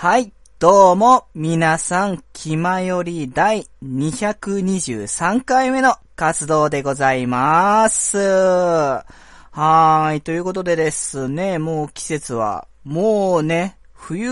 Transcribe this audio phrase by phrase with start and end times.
[0.00, 0.32] はい。
[0.58, 8.16] どうも、皆さん、気まより第223回目の活動でございます。
[8.16, 10.20] はーい。
[10.22, 14.30] ということでですね、もう季節は、もうね、冬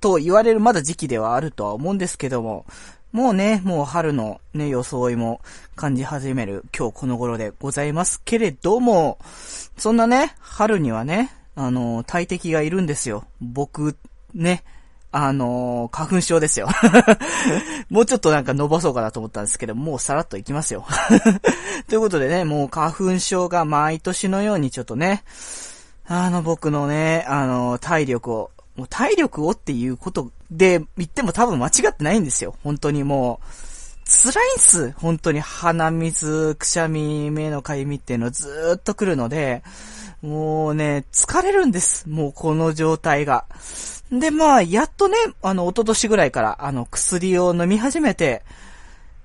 [0.00, 2.64] と言われるまだ時期ではあるとは思うんですけども、
[3.10, 5.40] もうね、もう春のね、装いも
[5.74, 9.18] 感じ始める今日この頃でございますけれども、
[9.76, 13.24] そんなね、春にはね、あの、大敵がいるんですよ。
[13.40, 13.96] 僕、
[14.34, 14.64] ね、
[15.10, 16.68] あのー花粉症ですよ。
[17.90, 20.86] もうちょっとなんか伸ばそうかなと思ったんですけど、もうさらっといきますよ。
[21.88, 25.22] ということでね、もう花粉症が毎年のようにちょっとね、
[26.06, 32.54] あの僕のね、あの体力を、もう体力をっていうことで言っても多分間違ってないんですよ。
[32.62, 33.72] 本当にもう。
[34.04, 34.92] 辛いんす。
[34.92, 39.62] 本当に鼻水、くしゃみ、目のかゆみっていうのずーっと来るので、
[40.22, 42.08] もうね、疲れるんです。
[42.08, 43.44] もうこの状態が。
[44.12, 48.42] で、まあ、やっとね、あの、一昨年ぐらいから、あの、薬を飲み始めて、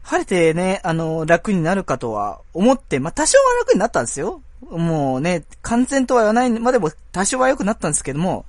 [0.02, 4.42] 晴れてね、あの、楽になるかとは思って、まあ、多少は楽になったんですよ。
[4.72, 8.46] もうね、完全とは言わないまでも多少は良くなったんですけども、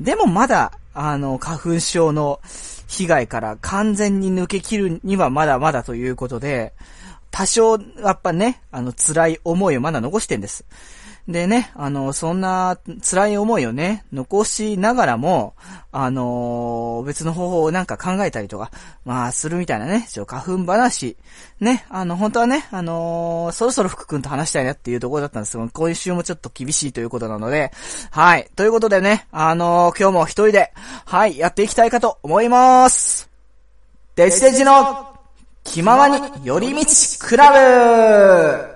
[0.00, 2.40] でもまだ、あの、花粉症の
[2.88, 6.74] 被害から完全に抜け切るにはまだまだということで、
[7.30, 10.64] 多少、やっぱね、あの、辛い思いをまだ残してんです。
[11.28, 15.54] でね、あの、そんな辛い思いをね、残しながらも、
[15.90, 18.70] あの別の方法をなんか考えたりとか、
[19.04, 21.16] まあ、するみたいなね、ちょ、花粉話。
[21.58, 27.72] ね、あの、本当はね、あのそろそろ福くんと話したいなっていうところだったんですけど、今週もちょっと厳しいということなので、
[28.10, 28.48] はい。
[28.54, 30.72] ということでね、あの今日も一人で、
[31.06, 33.28] はい、やっていきたいかと思います。
[34.14, 35.18] デジデジの
[35.64, 36.86] 気ままに寄り道
[37.18, 38.75] クラブ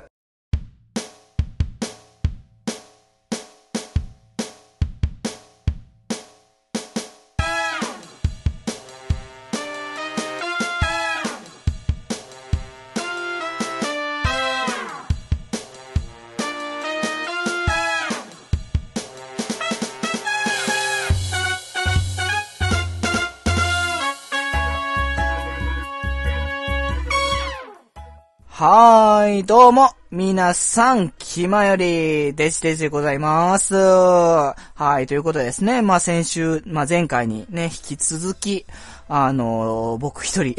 [29.50, 33.74] どうも、皆さん、ひまより、デジデジでございます。
[33.74, 34.55] は
[35.00, 38.64] い、ということでですね、まあ先週、まあ前回にね、引き続き、
[39.08, 40.55] あのー僕一人、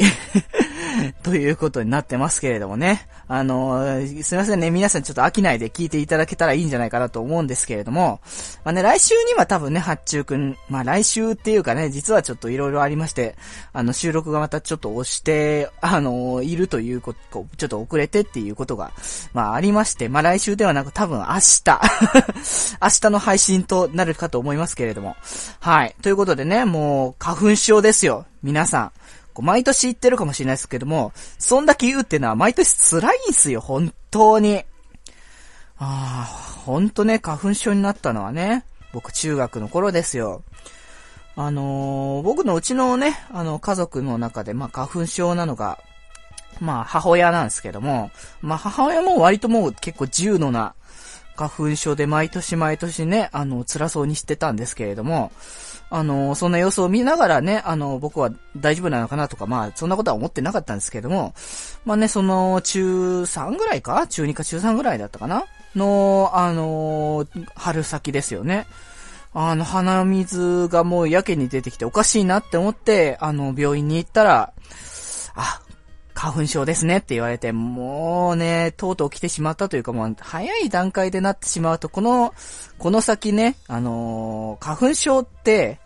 [1.22, 3.06] ということになってますけれどもね。
[3.28, 8.20] あのーすいませんね、皆さんちょっと飽きないで聞いていただけたらいいんじゃないかなと思うんですけれども、
[8.64, 13.36] まあね、来週には多分ね、八中くん、まあ来週っていうかね、実はちょっといろいろありまして、
[13.72, 18.92] あの、収録がまたちょっと押して、あのーいるということ、ちょっと遅れてっていうことが、
[19.32, 21.62] まあありまして、まあ来週ではなく多分明日、
[22.82, 25.16] 明日の配信となるかと思いますけれども。
[25.60, 25.94] はい。
[26.02, 28.26] ということでね、もう、花粉症ですよ。
[28.42, 28.92] 皆さん。
[29.40, 34.64] 毎年言ってるかもしれないですけども、そんだけ言うってのは毎年辛いんすよ、本当に。
[35.78, 40.42] ああ、ほんとね、花粉症になったのはね、僕中学の頃ですよ。
[41.34, 45.78] あのー僕のうちのね、あの、家族の中で、まあ、花粉症なのが、
[46.60, 48.10] まあ、母親なんですけども、
[48.42, 50.74] まあ、母親も割ともう結構重度な
[51.36, 55.32] 花粉症で毎年毎年ね、あの、辛そうにしてたんですけれども、
[55.94, 61.34] あの、そんな様子を見ながらね、あの、僕は大丈夫なのかなとか、まあ、そんなことは思ってなかったんですけども、
[61.84, 64.06] まあね、その、中3ぐらいか？
[64.06, 65.44] 中2か中3ぐらいだったかな？
[65.76, 68.66] の、あの、春先ですよね。
[69.34, 74.54] あの、鼻水がもうやけに出てきておかしいなって思って、あの、病院に行ったら、
[75.34, 75.60] あ、
[76.14, 82.32] 花粉症ですねって言われて、もうね、とうとう来てしまったというか、もう早い段階でなってしまうと、この、
[82.78, 85.81] この先ね、あのー花粉症って、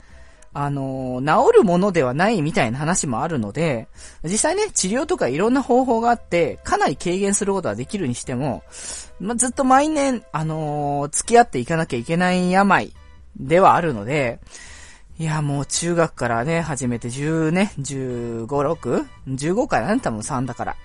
[0.59, 3.89] あの治るものではないみたいな話もあるので、
[4.25, 8.63] 実際ね、治療とかいろんな方法があって、かなり軽減することはできるにしても、
[9.21, 12.95] ま、ずっと毎年、あのー付き合っていかなきゃいけない病
[13.39, 14.41] ではあるので、
[15.19, 19.07] いや、もう中学からね、始めて10ね、15、6?
[19.29, 20.77] 15からね、多分3だから。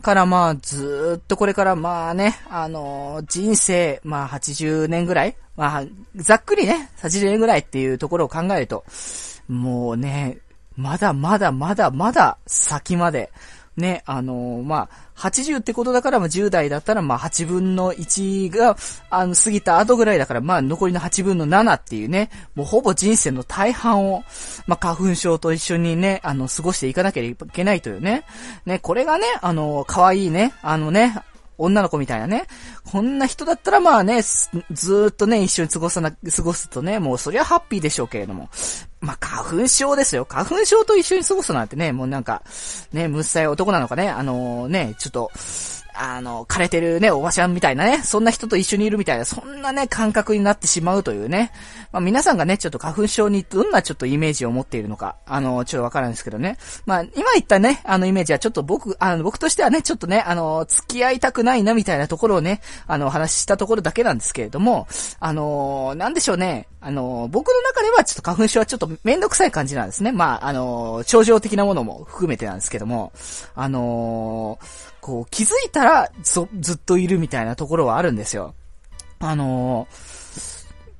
[0.00, 5.84] からまあ、ずっとこれからまあね、あのー人生、まあ80年ぐらいまあ、
[6.16, 8.84] ざっくりね、80年ぐらいっていうところを考えると、
[9.46, 10.38] もうね、
[10.76, 13.30] まだまだまだまだ先まで、
[13.76, 18.76] ね、あのーまあ、80ってことだから、まあ、10代だったら、まあ、8分の1が、
[19.10, 24.24] あの、過ぎた後ぐらいだから、まあ、残りの8分の7っていうね、もうほぼ人生の大半を、
[24.66, 28.24] まあ、花粉症と一緒にね、あの、過ごしていかなければいけないというね。
[28.66, 31.14] ね、これがね、あの、可愛いね、あのね、
[31.64, 32.46] 女の子みたいなね、
[32.90, 38.48] こんな人だったらまあね、ずーっとね、一緒に過ごさな、過ごすとね、もうそりゃハッピーでしょうけれども。
[39.00, 40.26] まあ、花粉症ですよ。
[40.26, 42.42] 花粉症と一緒に過ごすなんてね、もうなんか、
[42.92, 45.30] ね、むっさい男なのかね、あのー、ね、ちょっと、
[45.94, 51.52] あの、枯れてるね、おばちゃんみたいなね、そんな人と一緒にいるみたいな、そんなね、感覚になってしまうというね。
[51.92, 56.56] まあ皆さんがね、ちょっと花粉症にどんなちょっとイメージを持っているのか、あの、ちょっとわからないですけどね。
[56.86, 64.86] まあ今言ったね、あのイメージはちょっと僕、あの、僕としてはね、ちょっとね、あの、付き合いたくないなみたいなところをね、あの、お話ししたところだけなんですけれども、
[65.18, 70.12] あの、なんでしょうね、あの、僕の中ではちょっと花粉症はちょっとめんどくさい感じなんですね。
[70.12, 73.12] まあ、あの、症状的なものも含めてなんですけども、
[73.54, 74.58] あの
[75.00, 78.54] こう、気づいたら、ず、ずっといるみたいなところはあるんですよ。
[79.22, 79.86] あの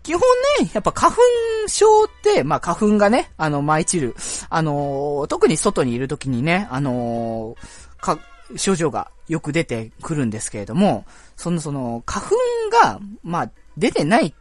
[0.02, 0.20] 基本
[0.60, 1.22] ね、やっぱ花粉
[1.68, 4.16] 症って、まあ花粉がね、あの、舞い散る。
[4.48, 7.56] あの特に外にいる時にね、あの
[7.98, 8.18] か、
[8.56, 11.04] 症状がよく出てくるんですけれども、
[11.36, 12.36] そのその、花粉
[12.82, 14.34] が、まあ、出てない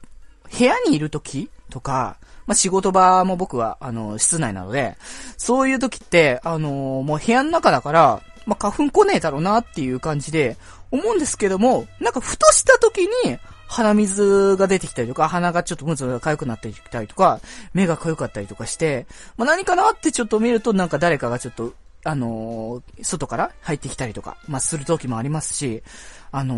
[0.57, 2.17] 部屋にいる時とか、
[2.47, 4.97] まあ、仕事場も僕は、あの、室内なので、
[5.37, 10.57] そういう時って、あのもう部屋の中だから、まあ、花粉来ねえだろうなっていう感じで
[10.89, 13.37] 思うんですけども、なんかふとした時に
[13.67, 17.39] 鼻水が出てきたりとか、鼻がちょっとムズが痒くなってきたりとか、
[17.73, 19.05] 目が痒かったりとかして、
[19.37, 21.73] まあ、何かなってちょっと見るとなんか誰かがちょっと、
[22.03, 25.83] あのー、外から入ってきたりとか、まあ、する時もありますし、
[26.31, 26.55] あの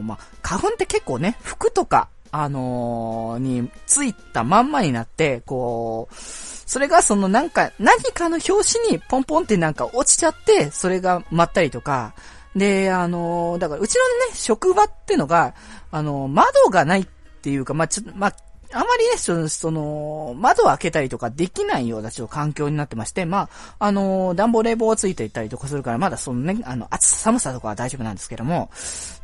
[0.00, 12.14] ー、まあ、花粉って結構ね、服とか、あのー、についたまんまになって、こう、それがそのなんか、何かの表紙にポンポンってなんか落ちちゃって、それが舞ったりとか、
[12.54, 15.54] で、あのー、だからうちのね、職場ってのが、
[15.90, 17.06] あのー、窓がないっ
[17.42, 18.36] ていうか、まあ、ちょっと、まあ、
[18.72, 23.48] あまりね、その、窓を開けたりとかできないようなちょっと環境になってまして、ま
[23.78, 28.70] あ、あの、暖房冷房ついていたりとかするから、まだそのね、あの、暑さ、寒さとかは大丈夫なんですけども、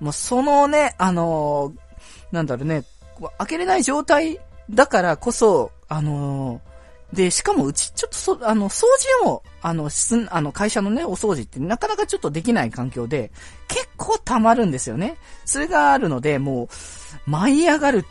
[0.01, 1.75] もうそのね、あの
[2.33, 2.85] なんだろうね、
[3.39, 4.41] 開けれない状態
[4.71, 6.61] だからこそ、あの
[7.13, 8.83] で、しかもうち、ちょっとそ、あの、掃
[9.23, 13.31] 除を、あの、すんあの、会社のね、お掃除ってなかなかちょっとできない環境で、
[13.69, 15.17] 結構溜まるんですよね。
[15.45, 16.65] それがあるので、も
[17.27, 18.05] う、舞い上がる、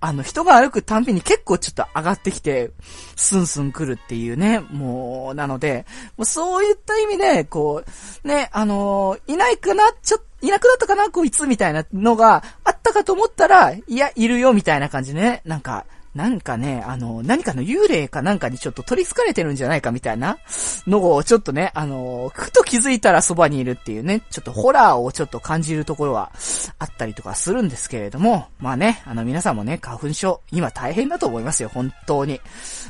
[0.00, 2.70] あの、人が歩くたんびに結構ちょっと上がってきて、
[3.16, 7.84] スンスン来るっていうね、もう、なので、もうそういった意味で、こ
[8.24, 15.84] う、ね、あのいないかな、ちょっと、いなくなったかな、こいつ、みたいなのがあったかと思ったら、いや、いるよ、みたいな感じね、なんか、
[16.18, 20.38] なんかね、あの、何かの幽霊かなんかにちょっと取り憑かれてるんじゃないかみたいな
[20.84, 26.32] のをちょっとね、あの、ふと気づいたらそばにいるっていうね、ちょっとホラーをちょっと感じるところは
[26.80, 32.40] あったりとかするんですけれども、まあね、あの皆さんもね、花粉症、今大変だと思いますよ、本当に。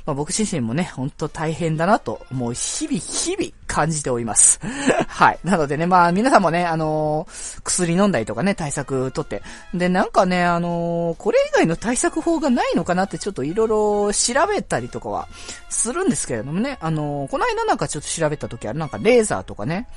[0.07, 4.59] まあ僕自身もね、本当大変だなと、もう日々日々感じております。
[5.07, 5.39] はい。
[5.45, 7.29] なのでね、まあ皆さんもね、あの、
[7.63, 9.43] 薬飲んだりとかね、対策とって。
[9.75, 15.29] で、なんかね、あの、これ以外の対策法がないのかなってちょっといろいろ調べたりとかは
[15.69, 19.88] するんですけれどもね、あの、この間なんかちょっと調べた時はなんかレーザーとかね、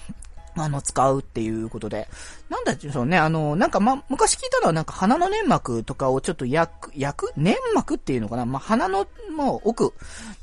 [0.56, 2.08] あの、使うっていうことで。
[2.52, 3.18] なんだでしょうね。
[3.18, 7.34] あの、なんかま、昔聞いたのはなんか鼻の粘膜とかをちょっと焼く、焼く？
[7.38, 8.46] 粘膜っていうのかな？
[8.46, 9.94] まあ、鼻のもう奥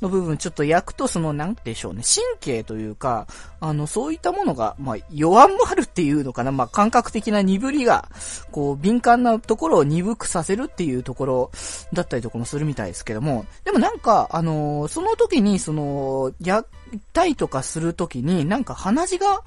[0.00, 2.02] の部分ちょっと焼くとその、なんでしょうね。
[2.02, 3.26] 神経というか、
[3.60, 6.50] あの、そういったものが、まあ、弱まるっていうのかな？
[6.50, 8.08] まあ、感覚的な鈍りが、
[8.52, 11.50] こう、敏感なところを鈍くさせるっていうところ
[11.92, 13.44] だったりとかもするみたいですけども。
[13.64, 16.66] でもなんか、あの、その時にその、やっ
[17.12, 19.42] たりとかする時になんか鼻血が、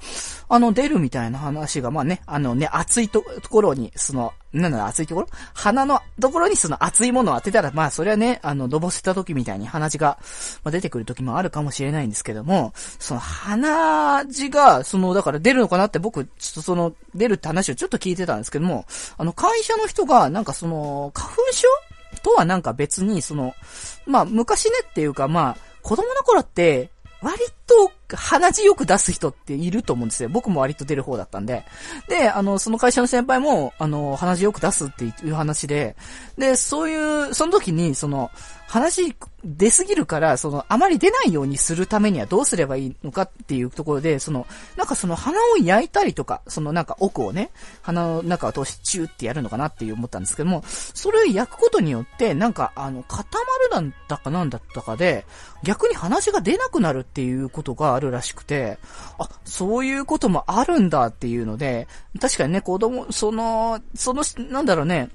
[0.48, 5.28] あの、出るみたいな話が、まあね、あののね、熱いところに、その、なんだ、熱いところ？
[5.54, 10.18] 鼻のところにその熱いものを当てたら、まあ、それはね、あの、のぼせた時みたいに鼻血が、
[10.62, 18.84] まあ、出てくる時もあるかもしれないんですけども、その鼻血が、その、だから出るのかなって僕、ちょっとその、出るって話をちょっと聞いてたんですけども、
[19.16, 21.68] あの、会社の人が、なんかその、花粉症
[22.22, 23.54] とはなんか別に、その、
[24.06, 26.90] まあ、昔ねっていうか、まあ、子供の頃って、
[27.22, 27.38] 割
[27.72, 30.28] と鼻血よく出す人っていると思うんですよ。
[30.28, 31.64] 僕も割と出る方だったんで。
[32.08, 35.96] で、あの、その会社の先輩も、あの、鼻血よく出すっていう話で、
[36.36, 38.30] で、そういう、その時に、その、
[38.72, 39.14] 話
[39.44, 47.50] 出すぎるから、その、あまり出ないようにするためにはどうすればいいのかっていうところで、その、なんかその鼻を焼いたりとか、そのなんか奥をね、
[47.82, 55.26] 鼻の中を通してチューってやるのかなっていう思ったんですけども、それを焼くことによって、なんかあの、固まるなんだかなんだったかで、
[55.62, 58.78] 逆に鼻血が出なくなるっていうことことがあるらしくて、
[59.18, 61.86] あ、そういうこともあるんだっていうので、
[62.20, 65.10] 確かにね、子供、その、その、なんだろうね、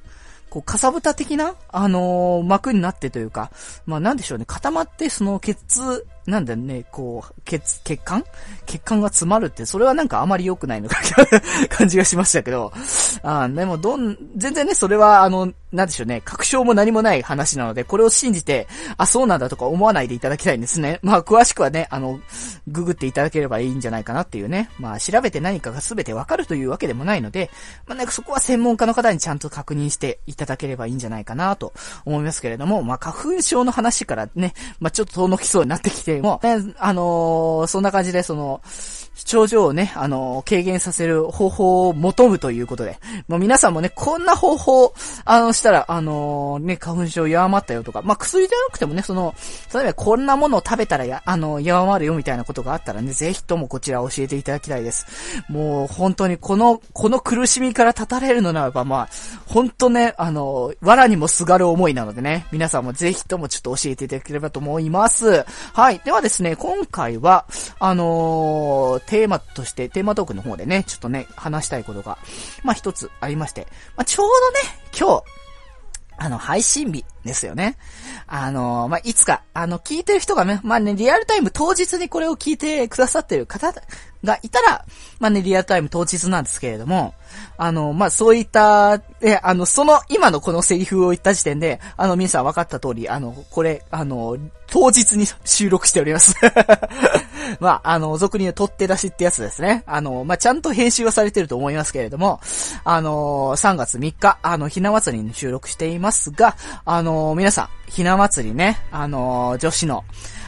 [0.50, 3.52] こう、かさぶた的な、あのー、膜になってというか、
[3.86, 8.24] まあなんでしょうね、固まってその血なんだね、こう、血、血管？
[8.66, 10.98] 血管が詰まるって、それはなんかあまり良くないのか
[11.72, 12.74] 感じがしましたけど、
[13.24, 18.68] あでも、どん、全然ね、それは、あの、なんでしょうね、確証も何もない話なので、これを信じて、
[18.98, 21.00] あ、そうなんだとか思わないでいただきたいんですね。
[21.02, 22.20] まあ、詳しくはね、あの、
[22.68, 24.70] ググっていただければいいんじゃないかなっていうね。
[24.80, 27.50] まあ、調べて何かが全てわかるというわけでもないので、
[27.86, 31.74] まあ、なんかそこは専門家の方にちゃんと確認していただければいいんじゃないかなと
[32.06, 38.62] 思いますけれども、まあ、花粉症の話からね、まあ、ちょっと遠のきそうになってきても、ね、あのー、そんな感じで、その、
[39.26, 44.94] 症状をね、あの、軽減させる方法を求むということで、もう皆さんもね、こんな方法、
[45.26, 49.34] あの、したら、あの、ね、花粉症弱まったよとか、まあ、薬じゃなくてもね、その、
[49.74, 55.06] 例えばこんなものを食べたらや、あの、弱まるよみたいなことがあったらね、ぜひともこちら教えていただきたいです。
[55.50, 59.10] もう、本当にこの、この苦しみから立たれるのならば、まあ、
[59.48, 65.46] 本当ね、あの、藁にもすがる思いなのでね、皆さんもぜひともちょっと教えていただければと思います。
[65.74, 66.00] はい。
[66.04, 67.46] ではですね、今回は、
[67.80, 72.18] あのー、テーマとして、テーマトークの方でね、ちょっとね、話したいことが、
[72.64, 74.60] まあ一つありまして、まあちょうどね、
[74.98, 75.24] 今日、
[76.20, 77.78] あの、配信日ですよね。
[78.26, 83.72] あの、まあ、いつか、あの、聞いてる人がね、まあ、ね、リアルタイム当日にこれを聞いてくださってる方
[84.24, 84.86] がいたら、
[85.20, 87.14] まあ、ね、リアルタイム当日なんですけれども、
[87.58, 96.36] あの、まあ、そういった、え、あの、その、今のこのセリフを言った時点で、あの、皆さん分かった通り、あの、これ、あの、当日に収録しております
[97.60, 99.84] まあ、あの、俗に言う取って出しってやつですね。
[99.88, 102.42] あの、まあ、ちゃんと編集はされてると思いますけれども、
[102.84, 110.04] あの、3月3日、あの、ひな祭りに収録していますが、あの、皆さん、ひな祭りね、あの、女子の、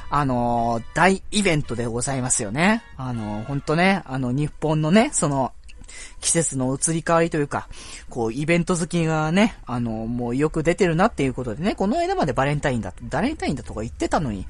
[0.10, 2.84] あの大イベントでございますよね。
[2.98, 5.54] あのほんとね、あの、日本のね、その、
[6.22, 7.68] 季節の移り変わりというか、
[8.10, 14.46] こう、イベント好きがね、あの、もうよく出てるなっていうことでね、この間までバレンタインだ、バレンタインだとか言ってたのに、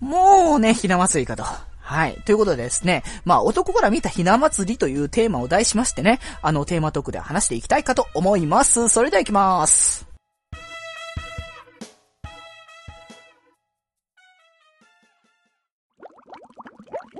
[0.00, 1.44] もうね、ひな祭りかと。
[1.80, 2.20] はい。
[2.26, 8.88] ということでですね、まあ、男から見たひな祭りというテーマを題しましてね、あの、テーマトークで話していきたいかと思います。
[8.88, 10.07] それでは行きます。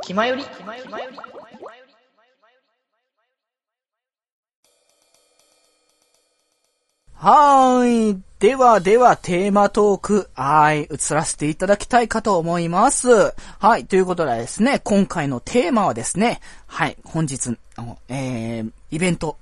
[0.08, 0.42] 気まより、
[7.12, 8.22] はーい。
[8.38, 13.34] ではでは、テーマトーク、はい、移らせていただきたいかと思います。
[13.58, 19.36] はい、ということでですね、今回のテーマはですね、はい、本日の、えー、イベント、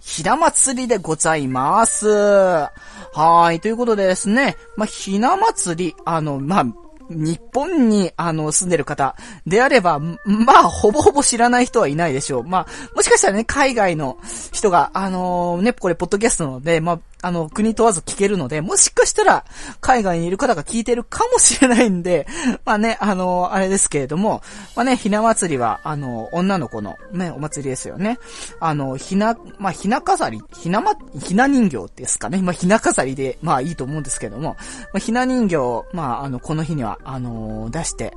[0.00, 2.08] ひな祭りでございます。
[2.08, 6.66] はい、ということでですね、まあ、ひな祭り、あの、まあ、
[7.10, 12.44] 日本に、あの、住んでる方であれば、まあ、ほぼほぼ知らない人はいないでしょう。
[12.44, 14.18] まあ、もしかしたらね、海外の
[14.52, 19.44] 人が、あのー、ね、これ、ポッドキャストなので、まあ、あの、国問わず聞けるので、もしかしたら、
[19.80, 22.26] 海外にいる方が聞いてるかもしれないんで、
[22.66, 24.42] まあね、あの、あれですけれども、
[24.76, 28.18] まあね、ひな祭りは、あの、女の子の、ね、お祭りですよね。
[28.60, 32.42] あの、ひな、まあ、ひな飾り、ひなま、ひな人形ですかね。
[32.42, 34.56] まあ、ひな飾りで、まあいいと思うんですけども、ま
[34.96, 35.56] あ、ひな人形
[35.94, 38.12] まあ、あの、この日には、あの出して、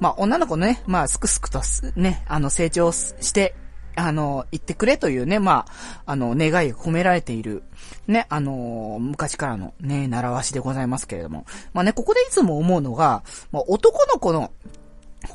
[0.00, 1.60] まあ、女の子ね、まあ、すくすくと、
[1.94, 3.54] ね、あの、成長して、
[3.96, 5.66] あの、言ってくれというね、ま
[6.06, 7.62] あ、あの、願いが込められている、
[8.06, 11.46] ね、あの、昔からのね、習わしでございますけれども。
[11.72, 14.52] まあね、ここでいつも思うのが、まあ、男の子の、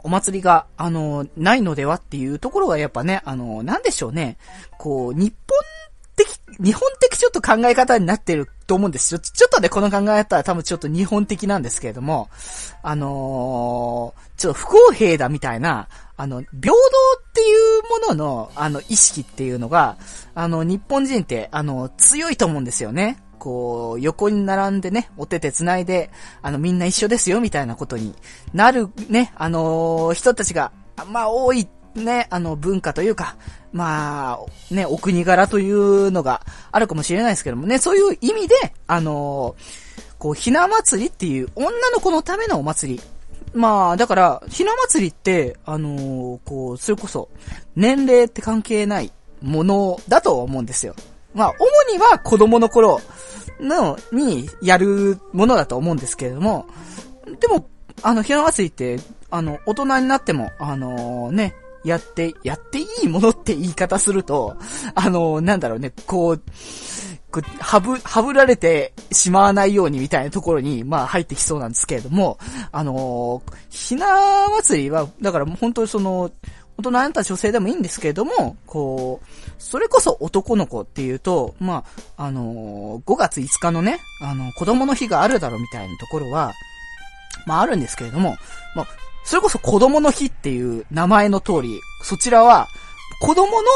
[0.03, 4.37] お祭りが、あの、ないのではっていうところがやっぱね、あの、なんでしょうね。
[4.77, 5.59] こう、日本
[6.15, 9.19] 的、日本的ちょっと考え方になってると思うんですよ。
[9.19, 12.29] ちょっとね、この考え方は多分ちょっと日本的なんですけれども、
[12.83, 15.87] あのー、ちょっと不公平だみたいな、
[16.17, 16.77] あの、平等
[17.41, 19.97] っていうものの、あの、意識っていうのが、
[20.35, 23.17] あの、日本人って、あの、強いと思うんですよね。
[23.39, 26.11] こう、横に並んでね、お手手繋いで、
[26.43, 28.13] あの、みんな一緒ですよ、みたいなことに
[28.53, 30.71] なるね、あの、人たちが、
[31.07, 33.37] まあ、多いね、あの、文化というか、
[33.73, 38.55] まあ、ね、お国柄というのがあるかもしれないですけどもね、そういう意味で、
[38.85, 39.55] あの
[40.19, 43.01] こう、ひな祭りっていう女の子のためのお祭り。
[43.53, 47.29] まあ、だから、ひな祭りって、あのこう、それこそ、
[47.75, 50.95] 年齢って関係ないものだと思うんですよ。
[51.33, 53.01] まあ、主には子供の頃
[53.59, 56.65] の、にやるものだと思うんですけれども、
[57.39, 57.67] でも、
[58.03, 64.55] あの、ひな祭りって、あの、大人になっても、あのー、ね、やって、やっていいものって言い方すると、
[64.95, 66.41] あの、なんだろうね、こう、
[67.31, 72.37] こうはぶ、はぶられてしまわないようにみたいなところに、まあ入ってきそうなんですけれども、
[72.71, 76.31] あのひな祭りは、だから本当にその、
[76.77, 81.83] 大人になった女性でもいいんですけれども、こう、それこそ男の子っていうと、ま
[82.17, 86.53] あ、あの5月5日のね、あの、子供の日があるだろうみたいなところは、
[87.45, 88.35] まああるんですけれども、
[88.75, 88.87] まあ、
[89.23, 92.67] それこそ子供の日っていう名前の通り、そちらは、
[93.21, 93.67] 子供の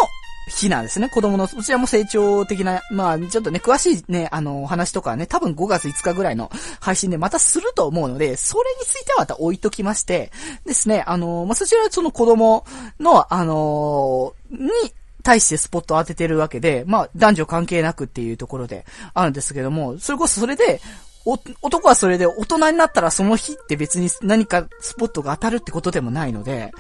[0.48, 1.10] 日なんですね。
[1.10, 10.32] 子供の、そちらも成長的な、まあ、ちょっとね、詳しいね、あの、話とかね、多分5月5日ぐらいの配信でまたすると思うので、それについてはまた置いときまして、
[10.66, 12.66] ですね、あの、まあ、そちらはその子供
[13.00, 14.70] の、あの、に、
[15.24, 18.86] 対してスポットを当ててるわけで、まあ、男女関係なくっていうところで
[19.16, 20.80] あるんですけども、それこそそれで、
[21.26, 26.72] お、男はそれで大人になったらその日って別に何かスポットが当たるってことでもないので、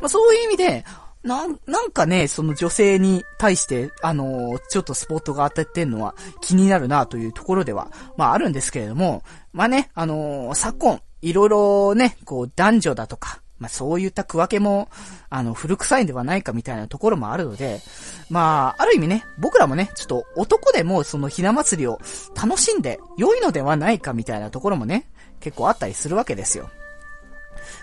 [0.00, 0.84] まあ、そういう意味で、
[1.24, 14.90] なん、なんかね、その女性に対して、あのー、ちょっとスポットが当たってんのは気になるなというところでは、まああるんですけれども、まあね、あのー、昨今、いろいろね、こう男女だとか、まあそういった区分けも、
[15.30, 17.80] あの、古臭いんではないかみたいなところもあるので、
[18.28, 21.98] まあ、ある意味ね、僕らもね、ちょっと男でもそのひな祭りを
[22.34, 25.08] 楽しんで良いのではないかみたいなところもね、
[25.40, 26.68] 結構あったりするわけですよ。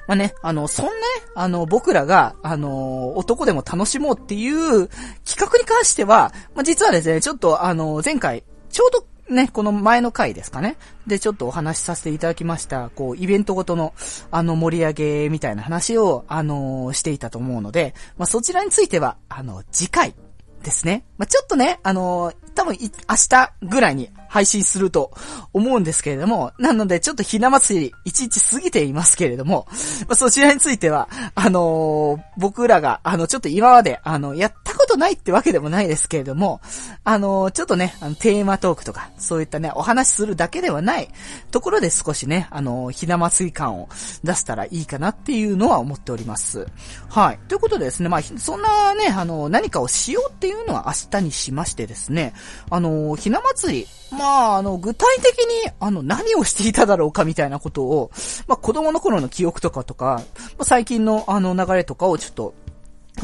[0.07, 0.97] まあね、あの、そんなね、
[1.35, 4.87] あの、僕らが、あの、男でも楽しもうっていう
[5.25, 10.77] 企画に関しては、まあ実はですね、ちょっとあの、前回、ちょうどね、この前の回ですかね。
[11.07, 13.93] で、ちょっとお話しさせていただきました、こう、イベントごとの、
[14.29, 20.15] あの、盛り上げみたいな話を、あのしていたと思うので、まあ、そちらについては、あの、次回
[20.63, 21.05] ですね。
[21.17, 22.89] まあ、ちょっとね、あの多分、明
[23.29, 25.11] 日ぐらいに配信すると
[25.51, 29.67] 思うんですけれども、なのでちょっとひな祭り1日過ぎていますけれども、
[30.07, 36.61] まあ、そちらについては、あのー、僕らが、あの、ちょっと今まで、あの、やったことないってわけでもないですけれども、
[37.03, 41.09] あのー、ちょっとね、あの、テーマトークとか、そういったね、お話しするだけではない
[41.51, 43.89] ところで少しね、あのー、ひな祭り感を
[44.23, 46.65] 出したらいいかなっていうのは思っております。
[47.09, 47.39] はい。
[47.49, 52.33] ということでですね、まあ、そんなね、あの、何かをしようっていうのは明日にしましてですね、
[52.69, 58.11] あの、ひな祭り、まあ、あの、具体的に、あの、何をしていただろうかみたいなことを、
[58.47, 60.21] まあ、子供の頃の記憶とかとか、
[60.57, 62.53] まあ、最近の、あの、流れとかをちょっと、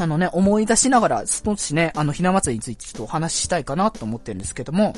[0.00, 4.94] あのね、思い出しながら、少しね、あの、ひな祭りについてちょっとお話ししたいかなと思ってるんですけども、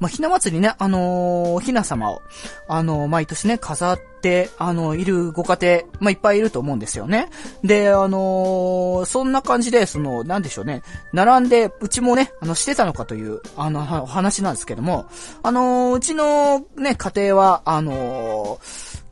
[0.00, 2.22] まあ、ひな祭りね、あのー、ひな様を、
[2.66, 7.28] あのー、毎年ね、飾って、あのー、いるご家庭、まあ、いっぱいいると思うんですよね。
[7.62, 10.82] で、あのそんな感じで、その、なんでしょうね、
[11.12, 15.06] 並んで、うちもね、あの、してたのかという、あの、お話なんですけども、
[15.42, 18.58] あのうちのね、家庭は、あの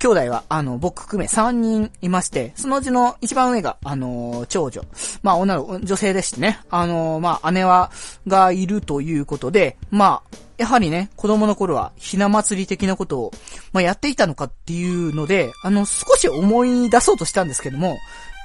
[0.06, 4.82] 兄弟は、あの、僕含め3人いまして、そのうちの一番上が、あの、長女。
[5.22, 6.60] まあ、女の、女性でしてね。
[6.70, 7.90] あの、まあ、姉は、
[8.28, 13.32] がいるということで、まあ、やはりね、子供の頃は、ひな祭り的なことを、
[13.72, 17.98] まあ、やっていたのかっていうので、あの、少し思い出そうとしたんですけども、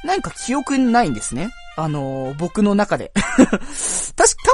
[0.03, 1.51] なんか記憶ないんですね。
[1.81, 3.11] あのー、僕の中で。
[3.17, 3.65] 確か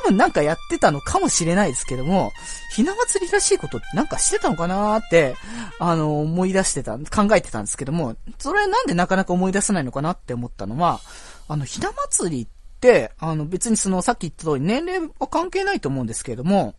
[0.05, 2.31] 多分なんかやってたのかもしれないですけども、
[2.73, 5.35] ひな祭りらしいことってなんかしてたのかなーって、
[5.79, 11.01] あのー、思い出してた、考えてたんですけども、それなんでなかなか思い出せないのかなって思ったのは、
[11.49, 12.47] あの、ひな祭りっ
[12.79, 16.75] て、あの、別にその、さっき言った通り年齢は関係ないと思うんですけれども、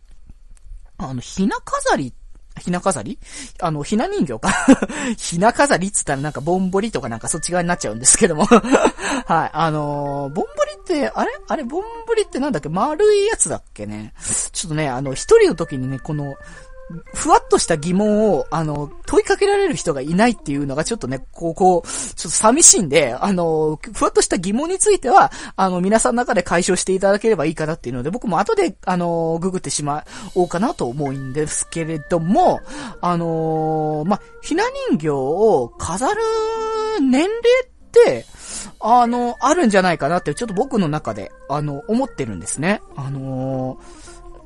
[0.97, 2.13] あの、ひな飾りっ
[2.59, 3.17] ひな飾り？
[3.61, 4.49] あの、ひな人形か。
[5.17, 8.45] ひな飾りっつったらなんかぼんぼりとかなんかそっち側になっちゃうんですけども。
[9.25, 9.49] はい。
[9.53, 11.31] あのー、ぼんぼりって、あれ？
[11.47, 12.69] あれ、ぼんぼりってなんだっけ？
[12.69, 14.13] 丸いやつだっけね。
[14.51, 16.35] ちょっとね、あの、一人の時にね、この、
[17.13, 32.59] ふわっとした疑問を、あの、問いかけられる人がいないっていうのがちょっとね、こう、こう、ちょっと寂しいんで、あの、ふわっとした疑問については、あの、皆さんの中で解消していただければいいかなっていうので、僕も後で、あの、ググってしまおうかなと思うんですけれども、
[33.01, 36.21] あのまひな人形を飾る
[37.01, 38.25] 年齢って、
[38.79, 42.81] あの、あるんじゃないかなって、ちょっと僕の中で、あの、思ってるんですね。
[42.95, 43.98] あのー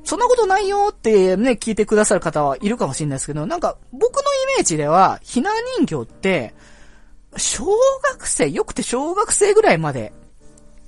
[0.04, 4.22] そんなことないよってね、聞いてくださる方はいるかもしれないですけど、なんか僕の
[4.54, 6.54] イメージでは、ひな人形って、
[7.38, 7.66] 小
[8.12, 10.14] 学生、よくて小学生ぐらいまで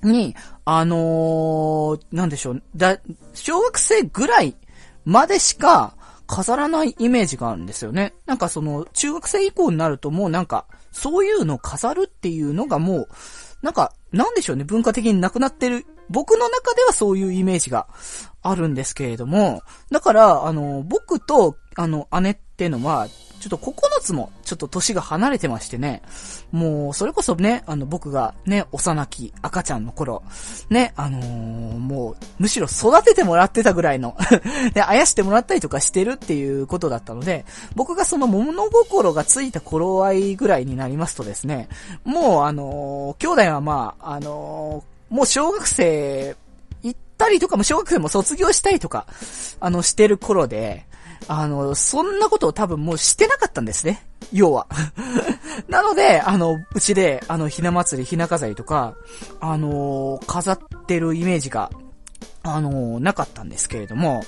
[0.04, 3.00] に、あのー、なんでしょう、だ、
[3.34, 4.56] 小学生ぐらい
[5.06, 5.96] までしか
[6.28, 8.14] 飾らないイメージがあるんですよね。
[8.26, 13.08] なんかその、中学生以降になるともうなんか、そういうの飾るっていうのがもう、
[13.62, 15.86] なんか、なんでしょうね、文化的になくなってる。
[16.10, 17.88] 僕の中ではそういうイメージが
[18.48, 23.08] あるんですけれども、だから、あの、僕と、あの、姉ってのは、
[23.40, 26.04] ちょっと9つも、ちょっと年が離れてましてね、
[26.52, 30.24] もう、それこそね、あの、僕がね、幼き赤ちゃんの頃、
[30.70, 34.16] ね、あのー、もう、むしろ育ててもらってたぐらいの
[34.74, 41.68] で、 あやしてもらったりとかしてるっていうことだったので、僕がその物心がついた頃合いぐらいになりますとですね、
[42.04, 46.36] もう、あのー、兄弟はまあ、あのー、もう小学生
[47.26, 49.08] たりとかも小学生も卒業したりとか、
[49.60, 50.86] あの、してる頃で、
[51.28, 54.06] あの、そんなことを多分もうしてなかったんですね。
[54.32, 54.68] 要は。
[55.68, 58.94] なので、あの、うちで、あの、ひな祭り、ひな飾りとか、
[59.40, 61.72] あのー、飾ってるイメージが
[62.48, 64.24] あの、なかったんですけれども、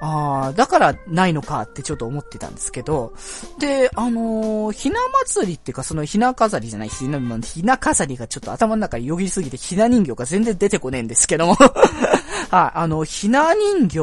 [0.00, 3.12] あだからないのかってちょっと思ってたんですけど、
[3.58, 11.56] で、あのひな祭りっていうか、そのひな飾りじゃない、ひな、ひな飾りがちょっと頭の中によぎりすぎて、ひな人形が全然出てこねえんですけども
[12.50, 13.98] はい、あの、ひな人形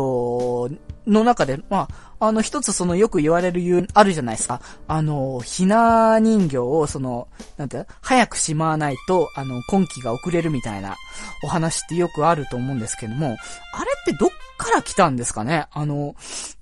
[1.08, 1.88] の中で、ま
[2.20, 4.62] あ、あの、一つそのよく言われる言う、あるじゃないですか。
[4.88, 7.28] あの、ひな人形をその、
[7.58, 10.96] なんて、早くしまわないと、あの、今期が遅れるみたいな
[11.44, 13.36] お話ってよくあると思うんですけども、
[13.74, 15.68] あれってどっから来たんですかね？
[15.72, 16.16] あの、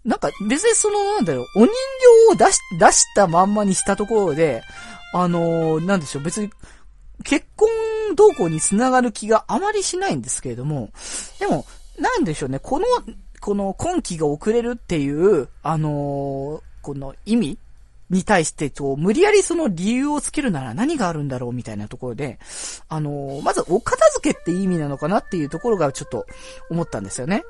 [0.04, 4.63] なんか別にその、なんだろう、お人形を出し、出したまんまにしたところで、
[5.13, 6.50] あの、なんでしょう、別に、
[7.24, 7.70] 結婚
[8.16, 10.92] 動向につながる気があまりしないんですけれども、
[11.40, 11.66] でも、
[12.00, 12.86] なんでしょうね、この、
[13.40, 17.58] この今期が遅れるっていう、あのー、この意味
[18.10, 22.40] に対して、と、無理やりその理由をつけるなら何があるんだろうみたいなところで、
[22.88, 26.26] あのー、まずお片付けって意味なのかなっていうところがちょっと
[26.70, 27.44] 思ったんですよね。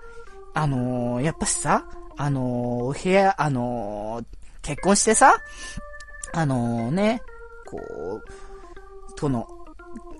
[0.53, 1.85] あのー、やっぱしさ、
[2.17, 4.23] あの部屋、あの
[4.61, 5.41] 結婚してさ、
[6.33, 7.21] あのね、
[7.65, 9.47] こう、この、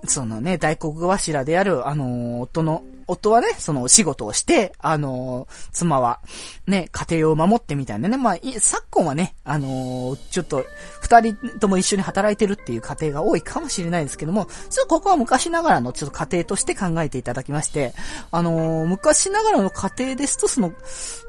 [0.05, 6.21] そのね、大黒柱である、あの夫の夫はね、その仕事をして、あの、妻は、
[6.67, 8.17] ね、家庭を守ってみたいなね。
[8.17, 10.65] まあ、昨今はね、あの、ちょっと、
[11.01, 17.93] 二人とも一緒に働いてるっていう家庭が多いかもしれないですけども、ちょっとここは昔ながらのちょっと家庭として考えていただきまして、
[18.31, 20.73] あの、昔ながらの家庭ですと、その、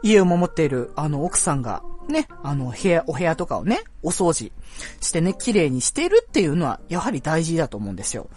[0.02, 4.52] 家を守っている、あの、奥さんが、ね、あの、部屋、お部屋とかをね、お掃除
[5.00, 8.28] してね、綺麗にしているっていうのは、やはり大事だと思うんですよ。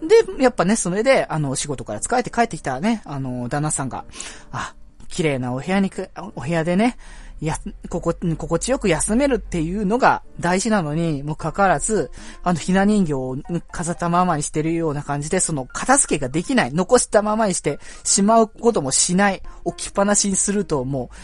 [0.00, 4.04] で、やっぱね、それで、あの、仕事から疲れて帰ってきたね、あの、旦那さんが、
[4.52, 4.74] あ、
[5.08, 6.96] 綺麗なお部屋にく、お部屋でね、
[7.40, 7.56] や、
[7.88, 12.10] ここ、心地よく休めるっていうのが大事なのに、もかかわらず、
[12.42, 13.36] あの、ひな人形を
[13.70, 21.16] 飾ったままにしてるような感じで、その、片付けができない、残したままにしてしまうこともしない、置きっぱなしにすると、もう、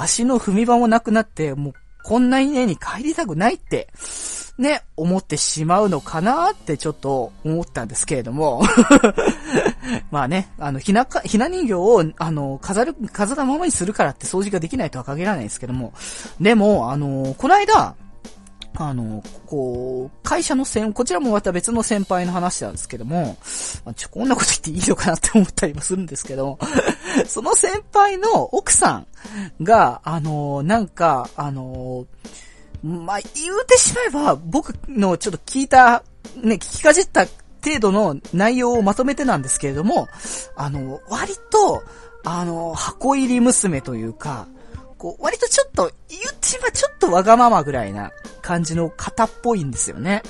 [0.00, 3.88] 足の踏み場もなくなって、もう、こんな家に帰りたくないって、
[4.58, 8.62] ね、思ってしまうのかなってちょっと思ったんですけれども。
[10.10, 15.92] まあね、あの、ひなか、ひな人形を、あの、飾る、飾ったままにするからって掃除ができないとは限らないですけども、
[16.40, 17.94] でも、あの、この間、
[18.76, 23.36] あの、こう、会社の先、こちらもまた別の先輩の話なんですけども、
[23.84, 26.58] まあ、ちょ、こんなこと言っていいのかなって思ったりもするんですけど、
[27.26, 29.06] その先輩の奥さん
[29.62, 32.06] が、あの、なんか、あの、
[32.82, 36.04] まあ、言うてしまえば、僕のちょっと聞いた、
[36.36, 37.26] ね、聞きかじった
[37.64, 40.08] 程度の内容をまとめてなんですけれども、
[40.56, 41.82] あの、割と、
[42.24, 44.46] あの、箱入り娘というか、
[44.98, 50.22] こう、割とちょっと、言ってしまちょっとわがままぐらいな感じの方っぽいんですよね。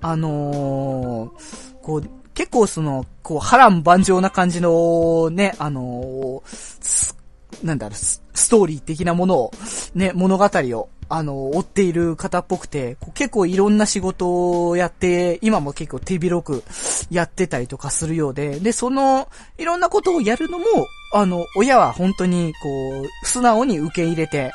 [0.00, 7.14] あのー、こう、結構その、こう、波乱万丈な感じの、ね、あのー、
[7.62, 9.50] なんだろう、ストーリー的なものを、
[9.94, 16.64] ね、物語を、あの、追っている方っぽくて、結構いろんな仕事をやって、今も結構手広く
[17.10, 20.64] やってたりとかするようで、で、その、いろんなことをやるのも、
[21.12, 24.52] あの、親は本当に、こう、素直に受け入れて、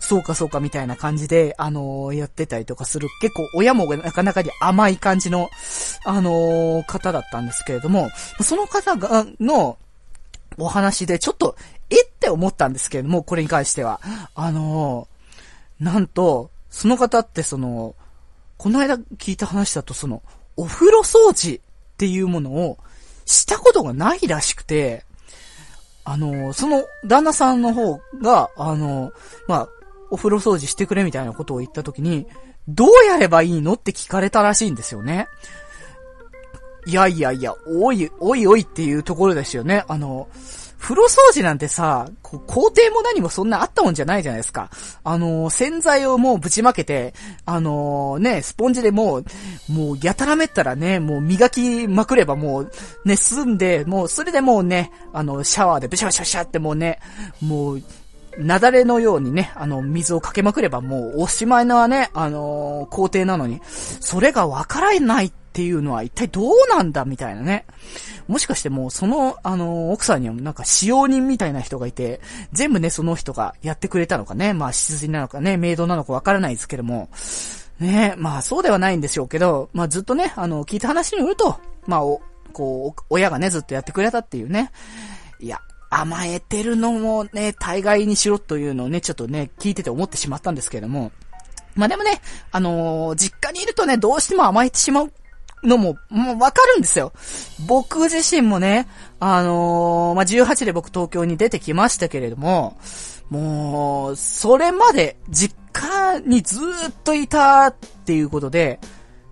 [0.00, 5.48] そうかそうかみたいな感じで、あのやってたりとかする、結構親もなかなかに甘い感じの、
[6.04, 8.10] あの方だったんですけれども、
[8.42, 9.78] その方が、の、
[10.58, 11.56] お話でちょっと、
[11.90, 14.00] えって思ったんですけれども、これに関しては。
[14.34, 15.08] あの
[15.80, 17.94] なんと、その方ってその、
[18.56, 20.22] この間聞いた話だとその、
[20.56, 21.60] お風呂掃除っ
[21.96, 22.78] ていうものを
[23.24, 25.04] したことがないらしくて、
[26.04, 29.12] あの、その旦那さんの方が、あの、
[29.48, 29.68] まあ、
[30.10, 32.26] お風呂掃除してくれみたいなことを言った時に、
[32.68, 35.28] どうやればいいのって聞かれたらしいんですよね。
[36.86, 39.84] いやいやいや、おい、おいおいっていうところですよね。
[39.88, 40.28] あの、
[40.84, 44.68] 風呂掃除なんてさ、こう工程も何もそんなあったもんじゃないじゃないですか。
[45.02, 47.14] あのー、洗剤をもうぶちまけて、
[47.46, 49.24] あのー、ね、スポンジでもう、
[49.70, 52.72] もうやたらめったらね、もう磨きまくればもう、
[53.06, 56.98] ね、済んで、もうそれでもうね、あの、シャワーでブシャブシャブシャってもうね、
[57.40, 57.82] もう、
[58.36, 67.64] なだれのようにね、あの、水をかけまくればもうおしまいのはね、あのー、工程なのに、それがわからないってっていうのは一体どうなんだみたいなね。
[68.26, 77.08] もしかしてもうその、あの、奥さんにはなんか使用人みたいな人がいて、全部ね、その人がやってくれたのかね、まあ、執事なのかね、メイドなのかわからないですけども、
[77.78, 82.20] ねまあ、そうではないんでしょうけど、まあ、ずっとね、あの、聞いた話によると、まあ、お、
[82.52, 84.72] こう、親がね、ずっとやってくれたっていうね。
[85.38, 91.12] いや、甘えてるのもね、大概にしろというのをね、ちょっとね、聞いてて思ってしまったんですけれども、
[91.74, 92.20] まあでもね、
[92.52, 95.12] あのー、実家にいるとね、どうしても甘えてしまう
[95.64, 97.12] のも、もうわかるんですよ。
[97.66, 98.86] 僕自身もね、
[99.20, 102.76] あのー、まあ、18で僕東京に出てきましたけれども、
[103.30, 107.74] もう、それまで実家にずっといたっ
[108.04, 108.78] ていうことで、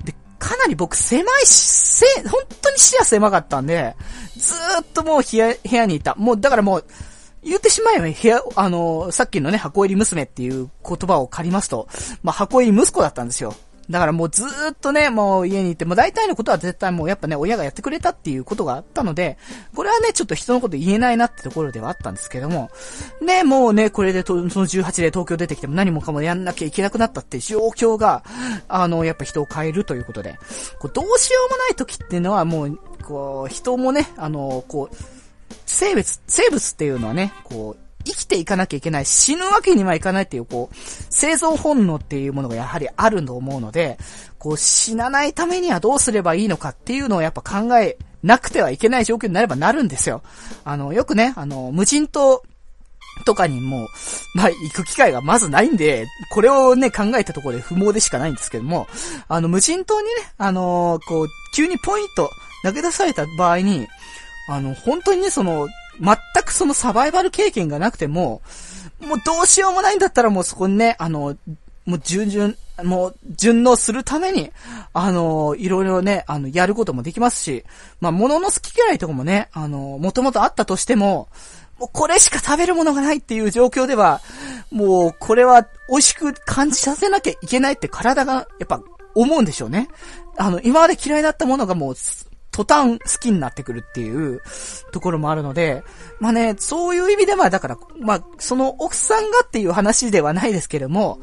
[0.04, 3.94] で、かなり僕狭いし、せ、本当に視野狭かったんで、
[4.36, 6.14] ずっともう部屋、部屋にいた。
[6.16, 6.84] もう、だからもう、
[7.44, 11.88] 言ってしまえば、部屋、あの、さっきのね、箱入り娘っていう言葉を借りますと、
[12.22, 13.54] まあ、箱入り息子だったんですよ。
[13.90, 19.38] だからもうずっとね、もう家にいて、もう大体のことは絶対もうやっぱね、親がやってくれたっていうことがあったので、
[19.74, 22.70] これはね、ちょっと人のこと言えないなってところではあったんですけども、
[23.20, 28.22] ね、もうね、これでと、その18で東京出てきても何もかもやんなきゃいけなくなったっていう状況が、
[28.68, 30.38] あの、やっぱ人を変えるということで、
[30.78, 34.96] こうどうしようもない時っていうのはもう、こう、人もね、あの、こう、
[35.66, 40.76] 生物、生物っていうのはね、こう、生きていかなきゃいけない、死ぬわけにはいかないっていう、こう、
[41.10, 43.98] 生存本能っていうものがやはりあると思うので、
[44.38, 50.22] こう、死なないためにはどうすればいいのかっていうのをやっぱ考えなくてはいけない状況になればなるんですよ。
[50.64, 52.42] あの、よくね、あの、無人島
[53.24, 53.88] とかにも、
[54.34, 58.86] まあ、行く機会がまずないんで、これをね、考えたところで不毛でしかないんですけども、
[59.28, 62.30] あの、無人島にね、あのー、こう、急にポイント
[62.64, 63.86] 投げ出された場合に、
[64.48, 65.68] あの、本当にね、その、
[66.02, 68.42] 全くそのサバイバル経験がなくても、
[69.00, 71.36] もうどうしようもないんだったらもうそこにね、あの、
[71.86, 74.50] もう順々、もう順応するために、
[74.92, 77.64] あの、いろいろね、あの、やることもできますし、
[78.00, 81.28] まあ、物の好き嫌いとかもね、あの、もともとあったとしても、
[81.78, 84.20] もうこれしか食べるものがないっていう状況では、
[84.70, 88.80] もうこれは美味しく感じさせなきゃいけないって体がやっぱ
[89.14, 89.88] 思うんでしょうね。
[90.36, 91.94] あの、今まで嫌いだったものがもう
[92.52, 94.40] 途端好きになってくるっていう
[94.92, 95.82] ところもあるので、
[96.20, 101.18] まあね、そういう意味では、だから、まあ、その奥さんがっていう話ではないですけれども、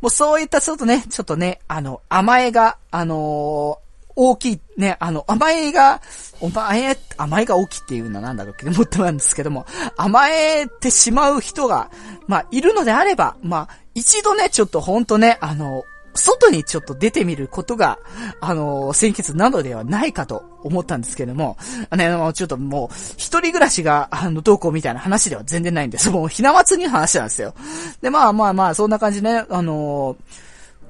[0.00, 3.84] もうそういったちょっとね、ちょっとね、あの、甘えが、あのー
[4.16, 6.00] 大きい、ね、あの、甘えが、
[6.40, 9.66] お前、甘えが大きいっていうのはなんだろうけど、もっとなんですけども、
[9.96, 11.90] 甘えてしまう人が、
[12.28, 15.84] まあ、いるのであれば、まあ、一度ね、ちょっとほんとね、あの、
[16.14, 17.98] 外にちょっと出てみることが、
[18.40, 21.56] あの、先決なのではないかと思ったんですけれども、
[21.90, 26.10] あの、ちょっともう、一人暮らしが、あの、どうこうみたいな話では全然ないんです。
[26.10, 27.54] もう、ひな祭りの話なんですよ。
[28.00, 30.16] で、まあまあまあ、そんな感じね、あの、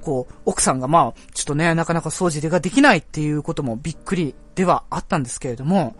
[0.05, 5.95] こう、奥さんがまあ、ちょっとね、なかなか掃除ができないっていうこともびっくりではあったんですけれども、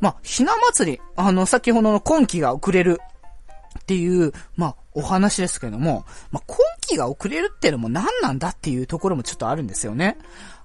[0.00, 3.00] まあ、ひな祭り、あの、先ほどの今季が遅れる
[3.78, 10.18] っていう、まあ、お話ですけども、まあ、今期が遅れるっていうのも何なんだっていうところもちょっとあるんですよね。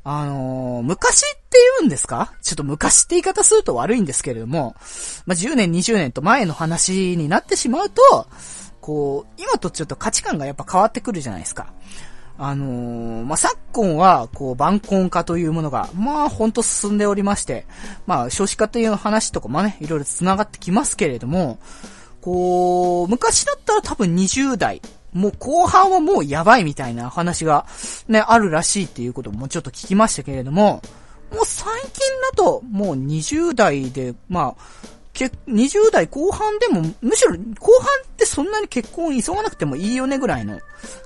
[0.04, 2.32] あのー、昔って言うんですか？
[2.42, 4.76] ちょっと昔って言い方すると悪いんですけれども、
[5.26, 8.28] まあ、10年、20年と前の話になってしまうと、
[8.82, 11.74] こう、今とちょっと価値観がやっぱ変わってくるじゃないですか。
[12.38, 17.66] あのー、まあ、昨今は、こう、晩婚化というものが、まあ、ほんと進んでおりまして、
[18.06, 21.58] まあ、少子化という話とかもね、いろいろ繋がってきますけれども、
[22.26, 24.82] こう、昔だったら多分20代、
[25.14, 27.68] もう後半はもうやばいみたいな話が
[28.08, 30.82] ね、あるらしいっていうこともちょっと聞きましたけれども、
[31.32, 31.92] もう最近
[32.32, 34.62] だともう20代で、まあ、
[35.16, 37.38] け、20代後半でも、むしろ後
[37.80, 40.60] 半ってそんなに結婚急がなくてもいいよねぐらいの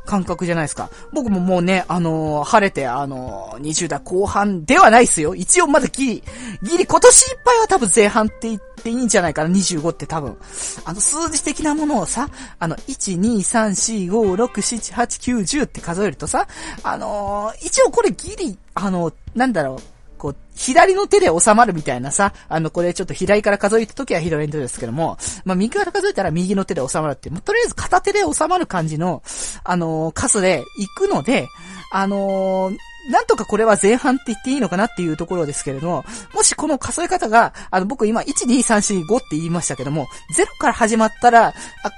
[0.06, 0.89] 感覚じゃないですか。
[1.13, 5.36] 僕ももうね、あのー、晴れて、あのー、20代後半ではないっすよ。
[5.36, 6.24] 一応まだギリ、
[6.63, 10.38] ギリ今年いっぱいは多分前半って言っていいんじゃないかな、25って多分。
[10.86, 16.48] あの、数字的なものをさ、あの、1、2、3、4、5、6、7、8、9、10って数えるとさ、
[16.84, 29.23] あのー、一応これギリ、あの、なんだろう、こう、左の手で収まるみたいなさ、あの、これちょっと左から数えた時は左の手ですけども、まあ、右から数えたら右の手で収まるっていう、まあ、とりあえず片手で収まる感じの、
[29.63, 31.47] あのー、数で行くので、
[31.91, 32.77] あのー、
[33.10, 41.53] なんとかこれは前半って言っていいのかなっていうところですけれども、もしこの数え方が、あの、僕今、1、2、3、4、5って言いましたけども、0から始まったら、あ、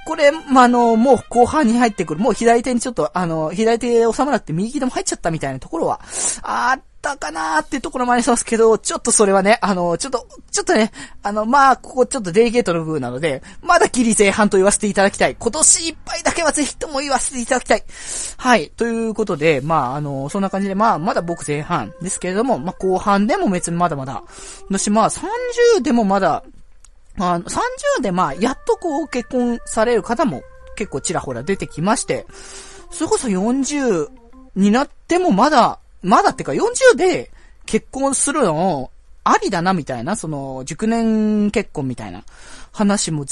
[0.06, 6.00] これ、まあ、の、もう後半に入ってくる、もう左手にちょっと、あの、左手で収まらって右でも入っちゃったみたいなところは、
[6.42, 15.36] あったかなーっていうところもありますけど、ちょっとそれはね、あの、ちょっと、ちょっとね、あの、まあ、ここちょっとデリケートの部分なので、まだギリ前半と言わせていただきたい。
[15.36, 17.84] 今年いっぱいだけはぜひとも言わせていただきたい。
[18.36, 18.70] はい。
[18.76, 24.22] ということで、まあ、あの、そんな感じで、まあ、まだ僕前半ですけれども、まあ、後半でも別にまだまだ。
[24.70, 26.44] だし、まあ、30でもまだ、
[27.18, 30.42] あの、30でまあ、やっとこう結婚される方も
[30.76, 32.26] 結構ちらほら出てきまして、
[32.90, 34.08] それこそ40
[34.56, 37.30] になってもまだまだってか40で
[37.66, 38.90] 結婚するの
[39.24, 42.24] ありだなみたいな、その、熟年結婚みたいな
[42.72, 43.24] 話もも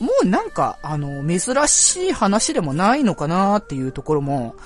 [0.00, 4.56] う、もうなんか、あの、珍しい話でもないのかなっていうところも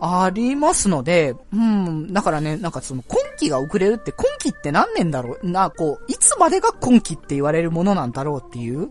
[0.00, 5.50] ありますので、うん、だからね、なんかその今期が遅れるって今期って何年だろう？
[5.50, 8.90] な、こう、いつまでが今期って言われるものなんだろうっていう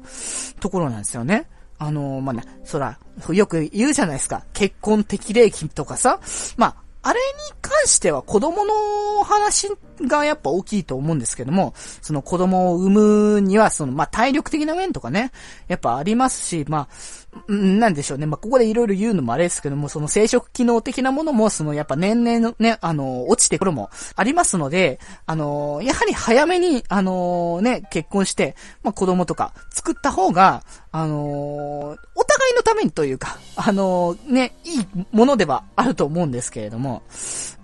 [0.60, 1.48] ところなんですよね。
[1.80, 4.44] あの、まあ、ね、そら、よく言うじゃないですか。
[4.54, 6.20] 結婚適齢期とかさ。
[6.56, 6.76] まあ、
[7.08, 9.70] あれに関しては子供の話
[10.02, 15.32] がやっぱ大きいと思うんですけども、その子供を産むには、その、まあ、体力的な面とかね、
[15.68, 18.26] やっぱありますし、まあ、なんでしょうね。
[18.26, 37.04] まあ、ここでいろいろ言うのもあれですけども、その生殖機能的なものも、そのやっぱ年々のね、あの、落ちてくるもありますので、あの、やはり早めに、あの、ね、結婚して、まあ、子供とか作った方が、あの、お互いのためにというか、あの、ね、いいものではあると思うんですけれども、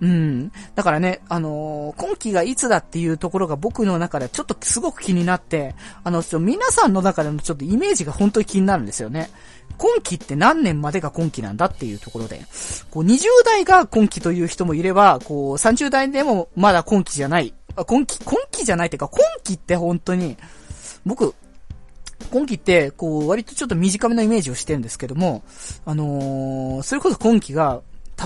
[0.02, 0.52] うん。
[0.74, 9.30] だからね、あの、今期がいつだっていうところが僕の中でちょっとすごく気になって、あの、皆さんの中でもちょっとイメージが本当に気になるんですよね。
[9.78, 12.42] 今期って何年までが今期なんだっていうところで、
[12.90, 17.52] こう20代が今期という人もいれば、こう30代でもまだ今期じゃない。
[17.86, 20.36] 今期、今期じゃないっていうか、今期って本当に、
[21.04, 21.34] 僕、
[22.30, 25.42] 今期って、こう、割とちょっと短めなイメージをしてるんですけども、
[25.84, 27.80] あのー、それこそ今期が、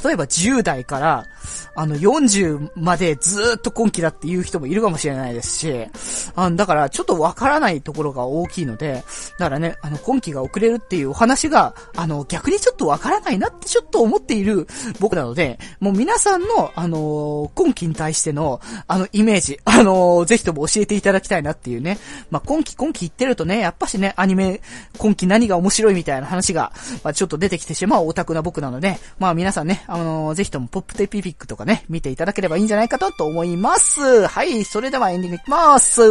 [0.04, 1.26] 例えば10代から、
[1.74, 5.86] あの40までずっと今期だっていう人もいるかもしれないですし、
[6.34, 9.04] あだからちょっとわからないところが大きいので、
[9.38, 14.66] だからね、あの今期が遅れるっていうお話が、あの逆にちょっとわからないなってちょっと思っている
[15.00, 21.98] 僕なので、もう皆さんの、あの今期に対しての、あのイメージ、あのぜひとも教えていただきたいなっていうね。
[22.30, 24.60] まあ、今期今期言ってるとね、やっぱしね、アニメ、
[24.98, 34.26] 今期何が面白いみたいな話が、まあ、ちょっと出てきてしまうオタクな僕なので、まあ皆さんね、あのー、ぜひともポップテピピックとかね、見ていただければいいんじゃないかとと思います。
[34.26, 36.02] はい、それではエンディングいきます。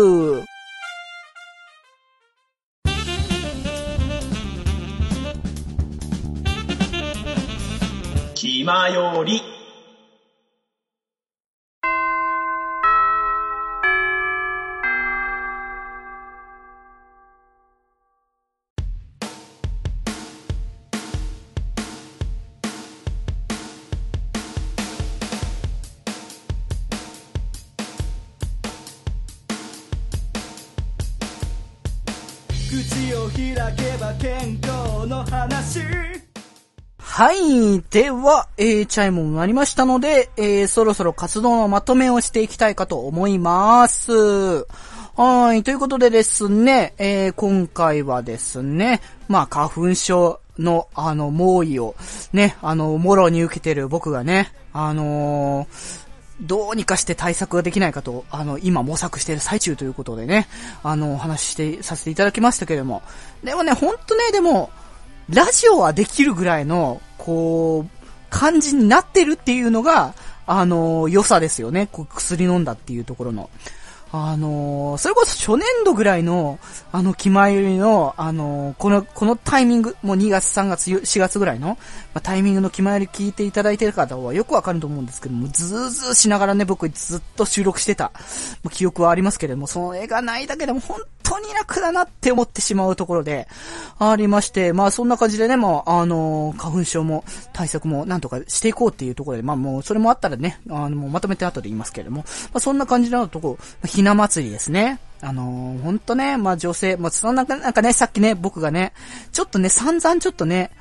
[8.33, 9.54] 気まより
[36.97, 37.81] はい。
[37.89, 44.65] では、えー、チャイムもなりましたので、えー、そろそろ活動のまとめをしていきたいかと思います。
[45.17, 45.63] はい。
[45.63, 51.95] ということでですね、えー、今回はですね、まあ、花粉症の、あの、猛威を、
[52.31, 56.04] ね、あの、もろに受けてる僕がね、あのー、
[56.41, 60.47] どうにかして対策ができないかと、あの、今模索している最中ということでね、
[60.83, 63.03] あの、お話しして、させていただきましたけれども。
[63.43, 64.69] でもね、ほんとね、でも、
[65.29, 70.13] ラジオはできるぐらいの、こう、感じになってるっていうのが、
[70.45, 71.87] あの、良さですよね。
[71.91, 73.49] こう薬飲んだっていうところの。
[74.15, 76.59] あのー、それこそ初年度ぐらいの、
[76.91, 81.75] あの、気前よりの、あのー、この、このタイミング、もう2月、3月、4月ぐらいの、ま
[82.15, 88.11] あ、タイミングの気前より聞いていただいてる方はよくわかると思うんですけども、ずーずーしながらね、僕ずっと収録してた、
[88.71, 93.47] 記憶はありますけれども、その絵がないだけでも本当に楽だなって思ってしまうところで、
[93.97, 102.25] ありまして、まあそんな感じでね、もう、あのー、花粉症も対策もなんとかしていこうっていうところで、まあもうそれもあったらね、あの、まとめて後で言いますけれども、ま
[102.57, 104.99] あそんな感じのところ、な祭りですね。
[105.21, 108.93] あのー、ほんとね、まあ女性、まあそんな、なんかね、さっきね、僕がね、
[109.31, 110.71] ちょっとね、散々ちょっとね、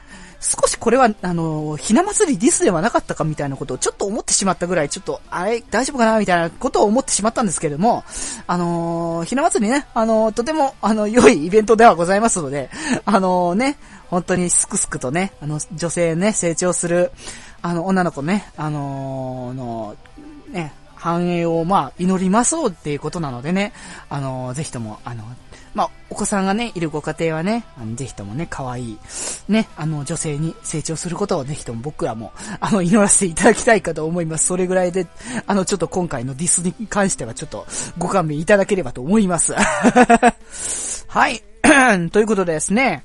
[0.45, 8.05] 少しこれは、あの、ひな祭りディスではなかったかみたいなことをちょっと思ってしまったぐらい、ちょっと、あれ、大丈夫かなみたいなことを思ってしまったんですけれども、
[8.47, 12.69] あのひな祭りね、あのとても、あの、良いイベントではございますので、
[13.07, 13.79] あのね、
[14.11, 17.11] 本当にすくすくとね、あの、女性ね、成長する、
[17.63, 19.97] あの、女の子ね、あの、の、
[20.51, 23.75] ね、繁栄を、まあ、祈りましょうっていうことなのでね、
[24.09, 25.23] あのー、ぜひとも、あの、
[25.75, 28.99] まあ、お子さんがね、いるご家庭はね、あのぜひともね、可愛い、
[29.47, 34.47] ね、あの、女性に成長することをぜひとも僕らも、あの、祈らせていただきたいかと思います。
[34.47, 35.07] それぐらいで、
[35.47, 37.67] あの、ちょっと今回のディスに関してはちょっと
[37.99, 39.53] ご勘弁いただければと思います。
[41.09, 41.43] はい。
[42.13, 43.05] ということでですね、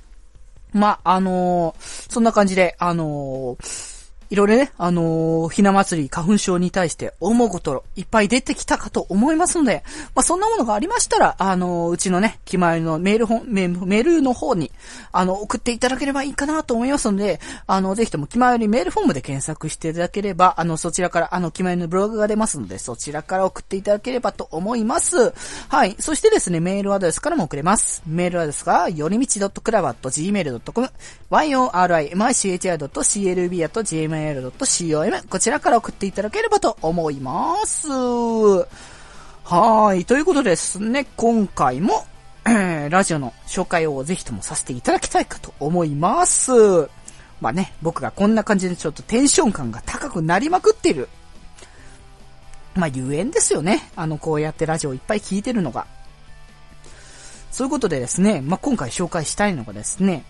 [0.71, 3.88] まあ、あのー、そんな感じで、あのー
[4.29, 14.71] いろいろね、あのー、ひな祭り花粉症に対して思うこといっぱい出てきたかと思いますので、まあ、そんなものがありましたら、あのー、うちのね、決まりのメール本、メールの方に、
[15.11, 25.33] あの、送っていただければいいかなと思いますので、あの、ぜひとも決まりメールフォームで検索していただければ、あの、そちらから、あの、決まりのブログが出ますので、そちらから送っていただければと思います。
[25.69, 25.95] はい。
[25.97, 28.03] そしてですね、メールアドレスからも送れます。
[28.05, 30.91] メールアドレスが、よりみち .club.gmail.com、
[31.31, 37.87] yorimichi.clb.gmail gmail.com こちらから送っていただければと思います。
[37.89, 38.65] は
[39.95, 40.05] い。
[40.05, 42.05] ということでですね、今回も、
[42.45, 46.51] えーラジオの紹介をぜひともさせていただきたいかと思います。
[47.39, 51.07] まあね、僕がこんな感じでちょっとテンション感が高くなりまくってる。
[52.75, 53.89] まあ、ゆえんですよね。
[53.95, 55.85] あの、こうやってラジオいっぱい聞いてるのが。
[57.51, 60.23] そういうことでですね、まあ、今回紹介したいのがですね、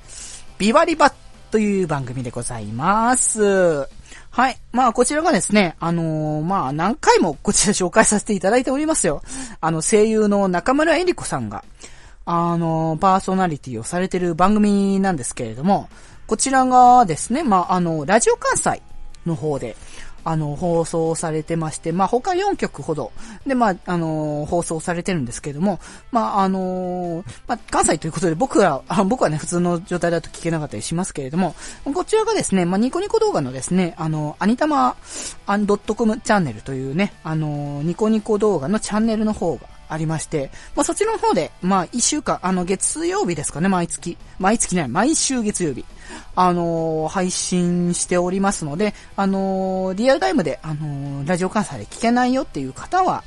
[0.58, 1.14] ビバリバ
[1.52, 3.88] という番組でございます。
[4.32, 4.58] はい。
[4.72, 9.24] まあ、こちらがですね、あのーまあ、何回もこちら紹介させていただいておりますよ。
[9.60, 11.64] あの、声優の中村えり子さんが、
[12.26, 15.90] あのーパーソナリティをされてる番組なんですけれども、
[16.28, 18.84] こちらがですね、まあ、あの、ラジオ関西
[19.26, 19.76] の方で、
[20.30, 23.12] あの、放送されてまして、まあ、他4曲ほど、
[23.48, 25.80] で、まあ、あのー放送されてるんですけども、
[26.12, 31.56] まあ、あのーまあ、関西ということで僕は、あ僕はね、普通の状態だと聞けなかったりしますけれども、
[31.96, 34.96] こちらがですね、まあ、ニコニコ動画のですね、あの、アニタマ
[35.48, 44.18] .com チャンネルというね、あの、ニコニコ動画のチャンネルの方がありまして、まあ、そちらの方で、まあ、一週間、あの、月曜日ですかね、毎月。
[44.38, 45.84] 毎月ね、毎週月曜日。
[46.36, 53.24] あのー配信しておりますので、あのーリアルタイムで、あのーラジオ関西で聞けないよっていう方は、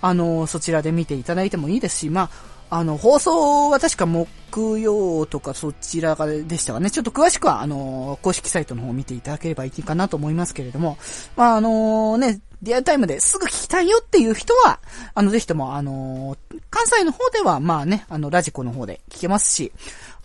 [0.00, 2.30] あのそちらで見ていただいてもいいですし、まあ、
[2.70, 6.90] あの、放送は確か木曜とかそちらがでしたかね。
[6.90, 10.98] ちょっと詳しくは、あの、公式サイトの方を見ていただければいいかなと思いますけれども、
[11.36, 14.80] まあ、あのね、リアルタイムですぐ聞きたいよっていう人は、
[15.14, 16.36] あの、ぜひとも、あの、
[16.70, 19.72] 関西の方では、まあね、あの、ラジコの方で聞けますし、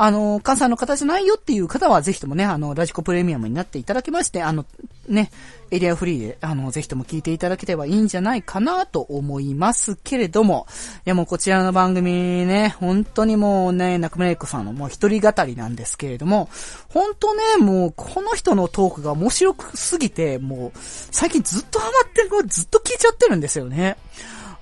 [0.02, 4.66] あの、関西の方じゃないよっていう方は、ぜひともね、あの、ラジコプレミアムになっていただきまして、あの、
[5.10, 5.30] ね、
[5.72, 10.68] エリアフリーで、あの、ぜひとも聞いていただければいいんじゃないかなと思いますけれども、
[11.06, 12.14] いやもうこちらの番組
[12.46, 16.50] ね、本当にもうね、中村ゆ子さんのもう一人語りなんですけれども、
[16.88, 23.98] 本当ね、もうこの人のトークが面白くすぎて、もう最近ずっとハマってる、ずっと聞いちゃってるんですよね。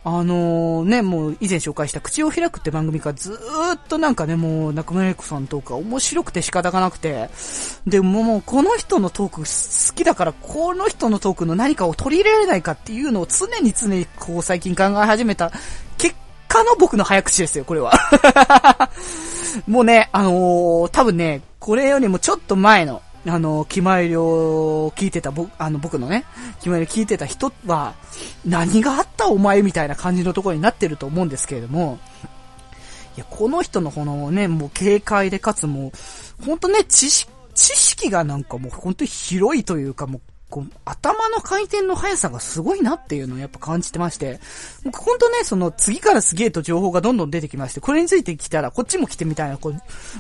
[0.10, 3.38] あのーね、もう以前紹介した口を開くって番組がず
[3.76, 7.30] っとなんかね、もう中村ゆ子さんのトークが面白くて仕方がなくて、
[7.86, 15.52] で、ももうこの人のトーク好きだから、この人のトークの何かを取り入れられないかっていうのを常に常にこう最近考え始めた
[15.98, 16.16] 結
[16.48, 17.92] 果の僕の早口ですよ、これは。
[19.68, 26.26] もうね、あのー多分ね、これよりもちょっと前の、あの、気前料を聞いてた、僕、あの、僕のね、
[26.62, 27.96] 気前り聞いてた人は、
[28.46, 32.00] 何があったお前みたいな感じのところになってると思うんですけれども、
[33.18, 35.92] いや、この人のこのね、もう軽快でかつも
[36.42, 44.40] う、ほんとね、知識、知識がなんかもう本当に広いというかもう、こう頭の回転の速さがすごいなっていうのをやっぱ感じてまして、
[44.86, 49.74] 僕ほんとね、その次から次へと情報がどんどん出てきまして、これについてきたらこっちも来てみたいな、こ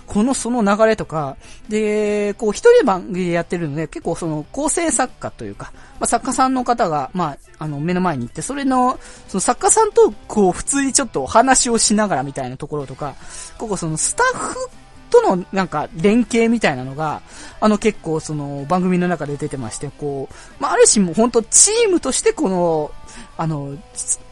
[0.06, 1.38] このその流れとか、
[1.70, 13.16] で、こう一人で番組でやってるので、結構その構成作家というか、まあ、作家さんの方が、まあ、あの、目の前に行って、それの、その作家さんと、こう、普通にちょっとお話をしながらみたいなところとか、
[13.58, 14.70] ここそのスタッフ
[15.10, 17.22] とのなんか連携みたいなのが、
[17.60, 22.92] あの結構その番組の中で出てまして、こう、まあ、ある種もう本当チームとしてこの、
[23.38, 23.78] あの、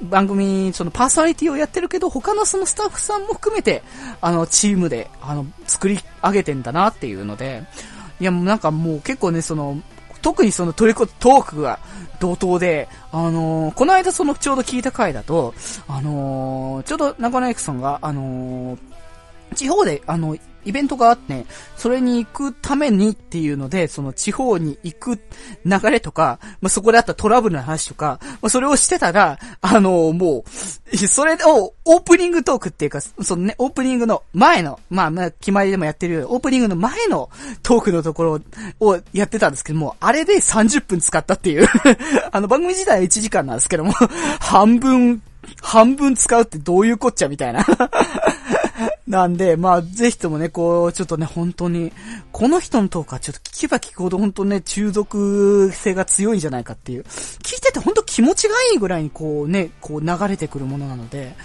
[0.01, 3.83] 番組、そのパーソナリティをやってるけど、他のそのスタッフさんも含めて、
[4.21, 7.63] あの、チームで、あの、作り上げてんだなっていうので、
[8.19, 9.81] いや、もうなんかもう結構ね、その、
[10.21, 11.79] 特にそのトリコトークが
[12.19, 15.53] 同等で、あのーこの間そのちょうど聞いた回だと、
[15.87, 18.79] あのーちょうど中野エクさんが、あのー
[19.53, 21.45] 地方で、あの、イベントがあって、
[21.77, 25.19] それに行くためにっていうので、その地方に行く
[25.63, 30.43] 流れとか、まあ、そこであったトラブルの話とか、まあ、それをしてたら、あのも
[30.93, 37.29] う、それをオープニングトークっていうか、そのね、オープニングの前の、まあ、まあ、決まりでもやってるよオープニングの前の
[37.63, 38.41] トークのところ
[38.79, 41.67] をやってたんですけども、あれで30分使ったっていう、
[42.31, 43.93] あの番組自体は1時間なんですけども、
[44.39, 45.21] 半分、
[45.61, 47.65] 半分使うってどういうこっちゃみたいな。
[49.07, 51.93] なんで、まあ、ぜひともね、こう、ちょっとね、本当に、
[52.31, 57.03] この人のトークはちょっと聞けば聞くほど本当ね、中毒性が強いんじゃないかっていう。
[57.03, 61.35] 聞いてて本当気持ちがいいぐらいにこうね、こう流れてくるものなので、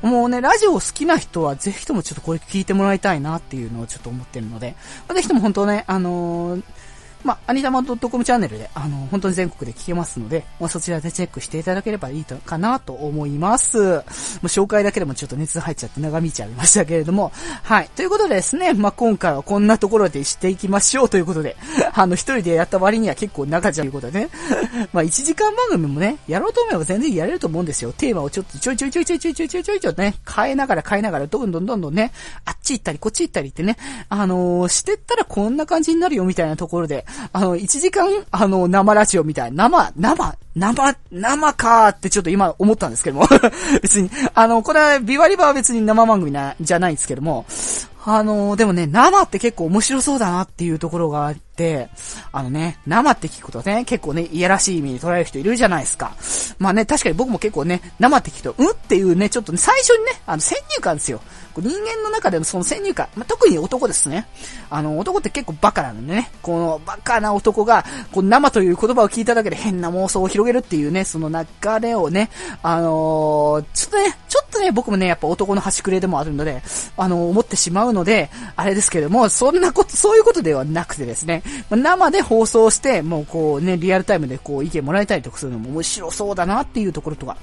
[0.00, 4.74] もうね、ラジオ好きな人はぜひともちょっとこれ聞いてもらいたいなっていうのをちょっと思ってるので、
[5.14, 6.62] ぜひとも本当ね、あのー
[7.24, 13.78] まあ、アニタマ .com チャンネルで、あの、本当に全国で聞けますので、まあ、そちらでチェックしていただければいいとかなと思います。
[13.78, 14.00] もう
[14.46, 17.88] 紹介だけでもちょっと熱入っちゃって長引いちゃいましたけれども、はい。
[17.96, 21.56] ということでですね、まあ、今回はこんなところでしていきましょうということで、
[21.92, 24.28] あの、一人でやった割には結構長じゃということでね、
[24.92, 27.92] まあ、1時間番組もね、やろうと思えば全然やれると思うんですよ。
[27.92, 32.12] テーマをちょっとちょいちょいちょいちょいちょいちょいちょいちょいちょいね、変えながら変えながら、どんどんどんどんね、
[32.44, 43.28] あっち行ったりこっち行ったりってね、あのーしてったらこんな感じになるよみたいなところで、あの、1時間、あの、生ラジオみたいな、生、生、生、生かーってちょっと今思ったんですけども。
[43.82, 47.46] 別に、あの、これは、ビワリバは別に生番組な、じゃないんですけども、
[48.04, 51.88] あのでもね、生って結構面白そうだなっていうところがあって、
[52.32, 56.12] あのね、生って聞くとね、結構ね、いやらしい意味に捉える人いるじゃないですか。
[56.58, 61.20] まあね、確かに僕も結構ね、生って聞くと、うんっていうね、ちょっとね、最初にね、あの、先入観ですよ。
[61.56, 64.26] 人間の中でのその先入観、まあ、特に男ですね。
[64.70, 71.46] あの、男って結構バカなんでね、このバカな男が、こう生という言葉を聞いただけで変な妄想を広げるっていうね、その流
[71.80, 72.30] れをね、
[72.62, 76.62] あのー、ちょっとね、ちょっとね、僕もね、やっぱ男の端くれでもあるので、
[76.96, 87.36] あのー、思ってしまうので、あれですけども、そんなこと、そういうことではなくてですね、生で放送して、もうこうね、リアルタイムでこう意見もらいたりとかするのも面白そうだなっていうところとか、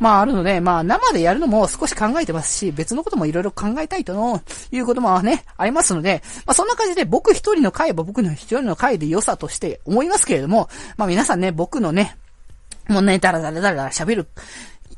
[0.00, 4.40] まああるので、まあ生でやるのも少し考えてますし、別のこともいろいろ考えたいとの、
[4.70, 12.16] いうこともね、ありますので、まあそんな感じで僕一人の回は僕の一人の回で良さとして思いますけれども、まあ皆さんね、僕のね、
[12.88, 14.28] もうね、だらだらだらだら喋る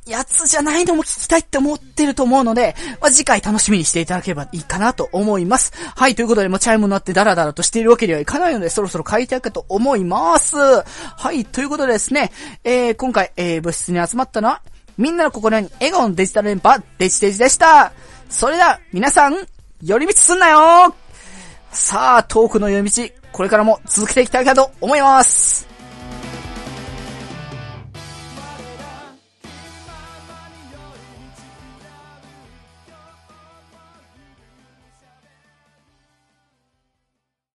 [0.06, 5.72] やつじゃないのも聞きたいって思ってると思うので、まあ、次回楽しみにしていただければいいかなと思います。
[5.74, 10.56] はい、ということで、もうチャイムになってダラダラとしているわけにはいかないので、そろそろ書いていくと思います。
[10.56, 10.84] は
[11.32, 12.32] い、ということでですね、
[12.64, 14.62] えー、今回、えー、部室に集まったのは、
[14.96, 17.92] みんなの心に笑顔のデジタル連覇、デジデジでした。
[18.28, 19.36] それでは、皆さん、
[19.82, 20.94] 寄り道すんなよ
[21.72, 25.69] さあ、トークの寄り道、これからも続けていきたいかと思います。